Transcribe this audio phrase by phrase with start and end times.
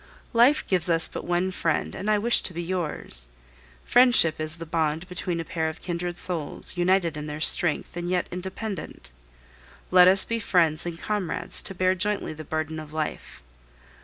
[0.33, 3.27] "Life gives us but one friend, and I wish to be yours.
[3.85, 8.09] Friendship is the bond between a pair of kindred souls, united in their strength, and
[8.09, 9.11] yet independent.
[9.91, 13.43] Let us be friends and comrades to bear jointly the burden of life.